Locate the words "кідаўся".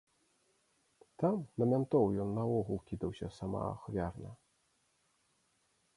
2.89-3.27